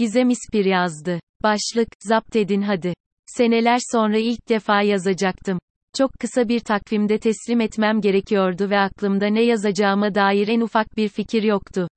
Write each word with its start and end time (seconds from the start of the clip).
Gizem 0.00 0.30
İspir 0.30 0.64
yazdı. 0.64 1.20
Başlık, 1.42 1.88
zapt 2.00 2.36
edin 2.36 2.62
hadi. 2.62 2.94
Seneler 3.26 3.78
sonra 3.92 4.18
ilk 4.18 4.48
defa 4.48 4.82
yazacaktım. 4.82 5.58
Çok 5.98 6.10
kısa 6.20 6.48
bir 6.48 6.60
takvimde 6.60 7.18
teslim 7.18 7.60
etmem 7.60 8.00
gerekiyordu 8.00 8.70
ve 8.70 8.78
aklımda 8.78 9.26
ne 9.26 9.42
yazacağıma 9.42 10.14
dair 10.14 10.48
en 10.48 10.60
ufak 10.60 10.96
bir 10.96 11.08
fikir 11.08 11.42
yoktu. 11.42 11.88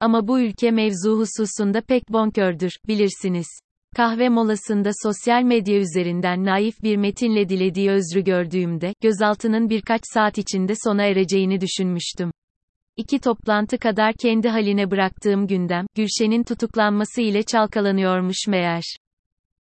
Ama 0.00 0.28
bu 0.28 0.40
ülke 0.40 0.70
mevzu 0.70 1.18
hususunda 1.18 1.80
pek 1.80 2.12
bonkördür, 2.12 2.72
bilirsiniz. 2.88 3.48
Kahve 3.96 4.28
molasında 4.28 4.90
sosyal 5.02 5.42
medya 5.42 5.78
üzerinden 5.78 6.44
naif 6.44 6.82
bir 6.82 6.96
metinle 6.96 7.48
dilediği 7.48 7.90
özrü 7.90 8.24
gördüğümde, 8.24 8.92
gözaltının 9.02 9.70
birkaç 9.70 10.00
saat 10.14 10.38
içinde 10.38 10.72
sona 10.84 11.04
ereceğini 11.04 11.60
düşünmüştüm. 11.60 12.30
İki 12.98 13.18
toplantı 13.18 13.78
kadar 13.78 14.14
kendi 14.14 14.48
haline 14.48 14.90
bıraktığım 14.90 15.46
gündem, 15.46 15.86
Gülşen'in 15.94 16.42
tutuklanması 16.42 17.20
ile 17.20 17.42
çalkalanıyormuş 17.42 18.46
meğer. 18.48 18.82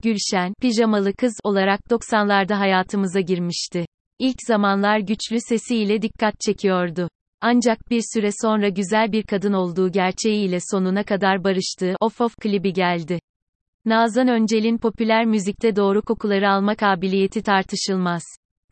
Gülşen, 0.02 0.54
pijamalı 0.60 1.12
kız 1.12 1.32
olarak 1.44 1.80
90'larda 1.80 2.54
hayatımıza 2.54 3.20
girmişti. 3.20 3.86
İlk 4.18 4.36
zamanlar 4.46 4.98
güçlü 4.98 5.36
sesiyle 5.48 6.02
dikkat 6.02 6.40
çekiyordu. 6.40 7.08
Ancak 7.40 7.90
bir 7.90 8.02
süre 8.14 8.30
sonra 8.42 8.68
güzel 8.68 9.12
bir 9.12 9.22
kadın 9.22 9.52
olduğu 9.52 9.92
gerçeğiyle 9.92 10.58
sonuna 10.70 11.04
kadar 11.04 11.44
barıştığı 11.44 11.94
Of 12.00 12.20
Of 12.20 12.36
klibi 12.36 12.72
geldi. 12.72 13.18
Nazan 13.84 14.28
Öncel'in 14.28 14.78
popüler 14.78 15.24
müzikte 15.24 15.76
doğru 15.76 16.02
kokuları 16.02 16.50
alma 16.50 16.74
kabiliyeti 16.74 17.42
tartışılmaz. 17.42 18.22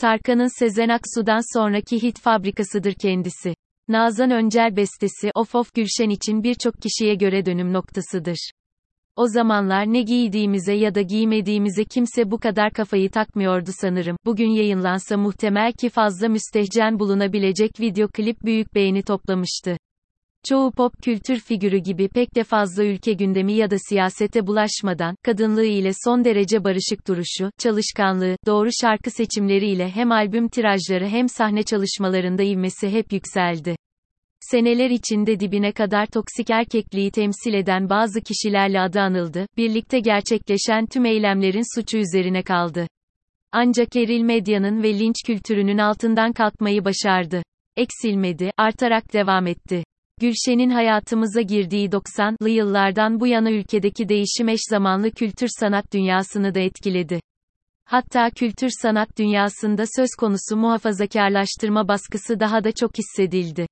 Tarkan'ın 0.00 0.58
Sezen 0.58 0.88
Aksu'dan 0.88 1.58
sonraki 1.58 2.02
hit 2.02 2.20
fabrikasıdır 2.20 2.94
kendisi. 2.94 3.54
Nazan 3.88 4.30
Öncel 4.30 4.76
bestesi 4.76 5.30
Of 5.34 5.54
Of 5.54 5.74
Gülşen 5.74 6.10
için 6.10 6.42
birçok 6.42 6.74
kişiye 6.82 7.14
göre 7.14 7.46
dönüm 7.46 7.72
noktasıdır. 7.72 8.50
O 9.16 9.28
zamanlar 9.28 9.92
ne 9.92 10.02
giydiğimize 10.02 10.72
ya 10.72 10.94
da 10.94 11.02
giymediğimize 11.02 11.84
kimse 11.84 12.30
bu 12.30 12.38
kadar 12.38 12.72
kafayı 12.72 13.10
takmıyordu 13.10 13.70
sanırım. 13.72 14.16
Bugün 14.24 14.50
yayınlansa 14.50 15.16
muhtemel 15.16 15.72
ki 15.72 15.88
fazla 15.88 16.28
müstehcen 16.28 16.98
bulunabilecek 16.98 17.80
video 17.80 18.08
klip 18.08 18.42
büyük 18.44 18.74
beğeni 18.74 19.02
toplamıştı. 19.02 19.76
Çoğu 20.48 20.72
pop 20.72 21.02
kültür 21.02 21.40
figürü 21.40 21.78
gibi 21.78 22.08
pek 22.08 22.34
de 22.34 22.44
fazla 22.44 22.84
ülke 22.84 23.12
gündemi 23.12 23.52
ya 23.52 23.70
da 23.70 23.76
siyasete 23.88 24.46
bulaşmadan, 24.46 25.16
kadınlığı 25.22 25.64
ile 25.64 25.90
son 26.04 26.24
derece 26.24 26.64
barışık 26.64 27.08
duruşu, 27.08 27.50
çalışkanlığı, 27.58 28.36
doğru 28.46 28.68
şarkı 28.80 29.10
seçimleriyle 29.10 29.90
hem 29.90 30.12
albüm 30.12 30.48
tirajları 30.48 31.08
hem 31.08 31.28
sahne 31.28 31.62
çalışmalarında 31.62 32.42
ivmesi 32.42 32.90
hep 32.90 33.12
yükseldi. 33.12 33.76
Seneler 34.40 34.90
içinde 34.90 35.40
dibine 35.40 35.72
kadar 35.72 36.06
toksik 36.06 36.50
erkekliği 36.50 37.10
temsil 37.10 37.54
eden 37.54 37.90
bazı 37.90 38.20
kişilerle 38.20 38.80
adı 38.80 39.00
anıldı, 39.00 39.46
birlikte 39.56 40.00
gerçekleşen 40.00 40.86
tüm 40.86 41.04
eylemlerin 41.04 41.78
suçu 41.80 41.98
üzerine 41.98 42.42
kaldı. 42.42 42.86
Ancak 43.52 43.96
eril 43.96 44.20
medyanın 44.20 44.82
ve 44.82 44.98
linç 44.98 45.16
kültürünün 45.26 45.78
altından 45.78 46.32
kalkmayı 46.32 46.84
başardı. 46.84 47.42
Eksilmedi, 47.76 48.50
artarak 48.56 49.12
devam 49.12 49.46
etti. 49.46 49.84
Gülşen'in 50.20 50.70
hayatımıza 50.70 51.40
girdiği 51.40 51.88
90'lı 51.88 52.50
yıllardan 52.50 53.20
bu 53.20 53.26
yana 53.26 53.50
ülkedeki 53.50 54.08
değişim 54.08 54.48
eş 54.48 54.60
zamanlı 54.70 55.10
kültür 55.10 55.48
sanat 55.60 55.92
dünyasını 55.92 56.54
da 56.54 56.60
etkiledi. 56.60 57.20
Hatta 57.84 58.30
kültür 58.30 58.70
sanat 58.82 59.18
dünyasında 59.18 59.84
söz 59.96 60.08
konusu 60.18 60.56
muhafazakarlaştırma 60.56 61.88
baskısı 61.88 62.40
daha 62.40 62.64
da 62.64 62.72
çok 62.72 62.90
hissedildi. 62.98 63.66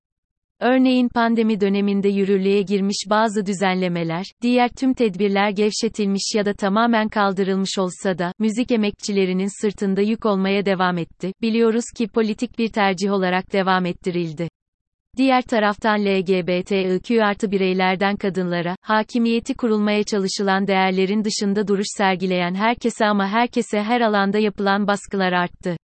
Örneğin 0.60 1.08
pandemi 1.08 1.60
döneminde 1.60 2.08
yürürlüğe 2.08 2.62
girmiş 2.62 3.04
bazı 3.10 3.46
düzenlemeler, 3.46 4.24
diğer 4.42 4.68
tüm 4.68 4.94
tedbirler 4.94 5.50
gevşetilmiş 5.50 6.32
ya 6.36 6.44
da 6.44 6.52
tamamen 6.52 7.08
kaldırılmış 7.08 7.78
olsa 7.78 8.18
da, 8.18 8.32
müzik 8.38 8.70
emekçilerinin 8.70 9.60
sırtında 9.62 10.00
yük 10.00 10.26
olmaya 10.26 10.66
devam 10.66 10.98
etti. 10.98 11.32
Biliyoruz 11.42 11.84
ki 11.96 12.08
politik 12.08 12.58
bir 12.58 12.68
tercih 12.68 13.12
olarak 13.12 13.52
devam 13.52 13.86
ettirildi. 13.86 14.48
Diğer 15.16 15.42
taraftan 15.42 16.04
LGBTIQ 16.04 17.24
artı 17.24 17.50
bireylerden 17.50 18.16
kadınlara, 18.16 18.76
hakimiyeti 18.80 19.54
kurulmaya 19.54 20.04
çalışılan 20.04 20.66
değerlerin 20.66 21.24
dışında 21.24 21.68
duruş 21.68 21.86
sergileyen 21.96 22.54
herkese 22.54 23.06
ama 23.06 23.28
herkese 23.28 23.82
her 23.82 24.00
alanda 24.00 24.38
yapılan 24.38 24.86
baskılar 24.86 25.32
arttı. 25.32 25.76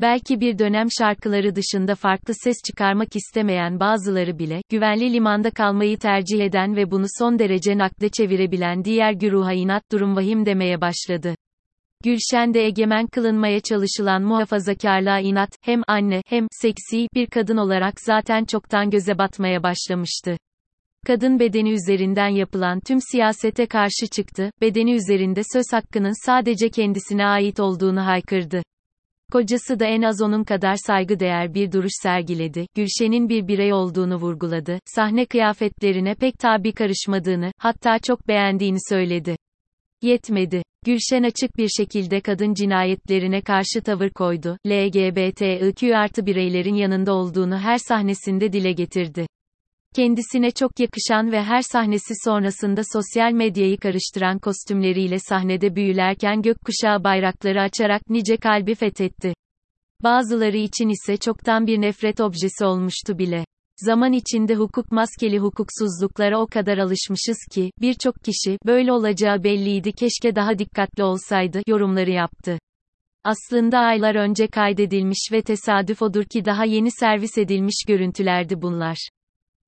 Belki 0.00 0.40
bir 0.40 0.58
dönem 0.58 0.86
şarkıları 0.98 1.54
dışında 1.54 1.94
farklı 1.94 2.34
ses 2.34 2.56
çıkarmak 2.66 3.16
istemeyen 3.16 3.80
bazıları 3.80 4.38
bile, 4.38 4.62
güvenli 4.70 5.12
limanda 5.12 5.50
kalmayı 5.50 5.98
tercih 5.98 6.40
eden 6.40 6.76
ve 6.76 6.90
bunu 6.90 7.06
son 7.18 7.38
derece 7.38 7.78
nakde 7.78 8.08
çevirebilen 8.08 8.84
diğer 8.84 9.12
güruha 9.12 9.52
inat 9.52 9.82
durum 9.92 10.16
vahim 10.16 10.46
demeye 10.46 10.80
başladı. 10.80 11.34
Gülşen'de 12.06 12.66
egemen 12.66 13.06
kılınmaya 13.06 13.60
çalışılan 13.60 14.22
muhafazakarlığa 14.22 15.20
inat, 15.20 15.50
hem 15.62 15.82
anne, 15.88 16.22
hem 16.26 16.46
seksi 16.50 17.08
bir 17.14 17.26
kadın 17.26 17.56
olarak 17.56 17.94
zaten 18.00 18.44
çoktan 18.44 18.90
göze 18.90 19.18
batmaya 19.18 19.62
başlamıştı. 19.62 20.36
Kadın 21.06 21.38
bedeni 21.38 21.72
üzerinden 21.72 22.28
yapılan 22.28 22.80
tüm 22.80 22.98
siyasete 23.00 23.66
karşı 23.66 24.06
çıktı, 24.12 24.50
bedeni 24.60 24.94
üzerinde 24.94 25.40
söz 25.52 25.64
hakkının 25.72 26.26
sadece 26.26 26.68
kendisine 26.68 27.26
ait 27.26 27.60
olduğunu 27.60 28.06
haykırdı. 28.06 28.62
Kocası 29.32 29.80
da 29.80 29.84
en 29.86 30.02
az 30.02 30.22
onun 30.22 30.44
kadar 30.44 30.76
saygıdeğer 30.86 31.54
bir 31.54 31.72
duruş 31.72 31.92
sergiledi, 32.02 32.66
Gülşen'in 32.74 33.28
bir 33.28 33.48
birey 33.48 33.72
olduğunu 33.72 34.16
vurguladı, 34.16 34.78
sahne 34.94 35.26
kıyafetlerine 35.26 36.14
pek 36.14 36.38
tabi 36.38 36.72
karışmadığını, 36.72 37.52
hatta 37.58 37.98
çok 37.98 38.28
beğendiğini 38.28 38.78
söyledi. 38.88 39.36
Yetmedi. 40.06 40.62
Gülşen 40.84 41.22
açık 41.22 41.56
bir 41.56 41.68
şekilde 41.68 42.20
kadın 42.20 42.54
cinayetlerine 42.54 43.40
karşı 43.40 43.82
tavır 43.84 44.10
koydu, 44.10 44.58
LGBTIQ 44.66 45.96
artı 45.96 46.26
bireylerin 46.26 46.74
yanında 46.74 47.14
olduğunu 47.14 47.58
her 47.58 47.78
sahnesinde 47.78 48.52
dile 48.52 48.72
getirdi. 48.72 49.26
Kendisine 49.94 50.50
çok 50.50 50.80
yakışan 50.80 51.32
ve 51.32 51.42
her 51.42 51.62
sahnesi 51.62 52.14
sonrasında 52.24 52.82
sosyal 52.92 53.32
medyayı 53.32 53.78
karıştıran 53.78 54.38
kostümleriyle 54.38 55.18
sahnede 55.18 55.76
büyülerken 55.76 56.42
gökkuşağı 56.42 57.04
bayrakları 57.04 57.60
açarak 57.60 58.02
nice 58.10 58.36
kalbi 58.36 58.74
fethetti. 58.74 59.34
Bazıları 60.02 60.56
için 60.56 60.88
ise 60.88 61.16
çoktan 61.16 61.66
bir 61.66 61.80
nefret 61.80 62.20
objesi 62.20 62.64
olmuştu 62.64 63.18
bile. 63.18 63.44
Zaman 63.76 64.12
içinde 64.12 64.54
hukuk 64.54 64.92
maskeli 64.92 65.38
hukuksuzluklara 65.38 66.40
o 66.40 66.46
kadar 66.46 66.78
alışmışız 66.78 67.38
ki, 67.52 67.70
birçok 67.80 68.14
kişi, 68.24 68.58
böyle 68.66 68.92
olacağı 68.92 69.44
belliydi 69.44 69.92
keşke 69.92 70.36
daha 70.36 70.58
dikkatli 70.58 71.02
olsaydı, 71.02 71.60
yorumları 71.66 72.10
yaptı. 72.10 72.58
Aslında 73.24 73.78
aylar 73.78 74.14
önce 74.14 74.46
kaydedilmiş 74.46 75.28
ve 75.32 75.42
tesadüf 75.42 76.02
odur 76.02 76.24
ki 76.24 76.44
daha 76.44 76.64
yeni 76.64 76.90
servis 76.90 77.38
edilmiş 77.38 77.84
görüntülerdi 77.88 78.62
bunlar. 78.62 79.08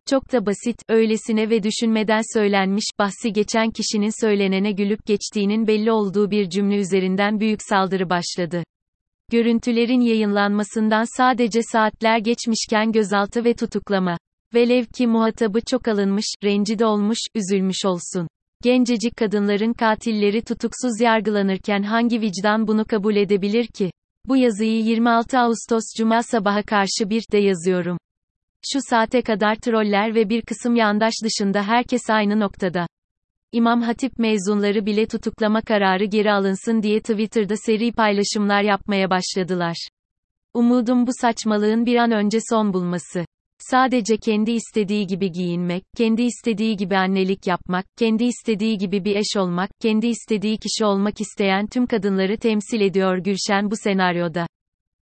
Çok 0.07 0.33
da 0.33 0.47
basit, 0.47 0.83
öylesine 0.89 1.51
ve 1.51 1.63
düşünmeden 1.63 2.39
söylenmiş, 2.39 2.85
bahsi 2.99 3.33
geçen 3.33 3.71
kişinin 3.71 4.27
söylenene 4.27 4.73
gülüp 4.73 5.07
geçtiğinin 5.07 5.67
belli 5.67 5.93
olduğu 5.93 6.31
bir 6.31 6.51
cümle 6.51 6.77
üzerinden 6.77 7.41
büyük 7.41 7.63
saldırı 7.63 8.11
başladı. 8.11 8.63
Görüntülerin 9.33 10.01
yayınlanmasından 10.01 11.17
sadece 11.17 11.61
saatler 11.63 12.19
geçmişken 12.19 12.93
gözaltı 12.93 13.45
ve 13.45 13.55
tutuklama. 13.55 14.19
Velev 14.55 14.85
ki 14.85 15.07
muhatabı 15.07 15.61
çok 15.61 15.89
alınmış, 15.89 16.27
rencide 16.45 16.87
olmuş, 16.87 17.19
üzülmüş 17.35 17.85
olsun. 17.85 18.29
Gencecik 18.63 19.17
kadınların 19.17 19.73
katilleri 19.73 20.43
tutuksuz 20.43 21.01
yargılanırken 21.01 21.83
hangi 21.83 22.21
vicdan 22.21 22.67
bunu 22.67 22.85
kabul 22.85 23.17
edebilir 23.17 23.67
ki? 23.67 23.91
Bu 24.27 24.37
yazıyı 24.37 24.85
26 24.85 25.39
Ağustos 25.39 25.85
Cuma 25.99 26.23
sabaha 26.23 26.63
karşı 26.63 27.11
bir 27.11 27.23
de 27.33 27.39
yazıyorum. 27.39 27.99
Şu 28.73 28.79
saate 28.91 29.23
kadar 29.23 29.55
troller 29.55 30.15
ve 30.15 30.29
bir 30.29 30.43
kısım 30.43 30.77
yandaş 30.77 31.15
dışında 31.25 31.63
herkes 31.63 32.11
aynı 32.11 32.41
noktada. 32.41 32.87
İmam 33.53 33.83
Hatip 33.83 34.19
mezunları 34.19 34.87
bile 34.87 35.07
tutuklama 35.07 35.61
kararı 35.61 36.05
geri 36.05 36.33
alınsın 36.33 36.83
diye 36.83 37.01
Twitter'da 37.01 37.57
seri 37.57 37.93
paylaşımlar 37.93 38.63
yapmaya 38.63 39.11
başladılar. 39.11 39.89
Umudum 40.55 41.07
bu 41.07 41.11
saçmalığın 41.21 41.87
bir 41.87 41.97
an 41.97 42.11
önce 42.11 42.39
son 42.51 42.73
bulması. 42.73 43.25
Sadece 43.59 44.17
kendi 44.17 44.51
istediği 44.51 45.07
gibi 45.07 45.33
giyinmek, 45.33 45.83
kendi 45.97 46.23
istediği 46.23 46.77
gibi 46.77 46.97
annelik 46.97 47.47
yapmak, 47.47 47.85
kendi 47.99 48.25
istediği 48.25 48.79
gibi 48.79 49.05
bir 49.05 49.17
eş 49.17 49.37
olmak, 49.37 49.71
kendi 49.81 50.07
istediği 50.07 50.59
kişi 50.59 50.85
olmak 50.85 51.21
isteyen 51.21 51.67
tüm 51.67 51.87
kadınları 51.87 52.37
temsil 52.37 52.81
ediyor 52.81 53.19
Gülşen 53.19 53.71
bu 53.71 53.75
senaryoda. 53.77 54.47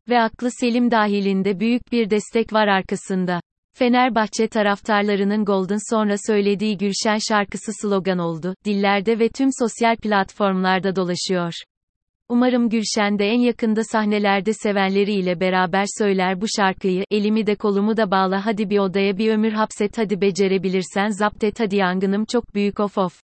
Ve 0.09 0.21
aklı 0.21 0.49
selim 0.51 0.91
dahilinde 0.91 1.61
büyük 1.61 1.93
bir 1.93 2.11
destek 2.11 2.53
var 2.53 2.69
arkasında. 2.69 3.41
Fenerbahçe 3.75 4.49
taraftarlarının 4.49 5.45
Golden 5.45 5.95
sonra 5.95 6.15
söylediği 6.27 6.79
Gülşen 6.79 7.19
şarkısı 7.29 7.73
slogan 7.81 8.19
oldu, 8.19 8.55
dillerde 8.65 9.19
ve 9.19 9.29
tüm 9.29 9.49
sosyal 9.59 9.97
platformlarda 9.97 10.97
dolaşıyor. 10.97 11.53
Umarım 12.29 12.69
Gülşen 12.69 13.19
de 13.19 13.29
en 13.29 13.41
yakında 13.41 13.85
sahnelerde 13.85 14.53
sevenleriyle 14.53 15.41
beraber 15.41 15.85
söyler 15.99 16.41
bu 16.41 16.47
şarkıyı, 16.57 17.05
elimi 17.11 17.47
de 17.47 17.55
kolumu 17.55 17.97
da 17.97 18.11
bağla 18.11 18.47
hadi 18.47 18.71
bir 18.71 18.79
odaya 18.79 19.19
bir 19.19 19.31
ömür 19.31 19.53
hapset 19.53 19.99
hadi 19.99 20.21
becerebilirsen 20.21 21.09
zapt 21.09 21.45
et 21.45 21.61
hadi 21.61 21.77
yangınım 21.77 22.25
çok 22.25 22.55
büyük 22.55 22.81
of 22.81 22.99
of. 22.99 23.23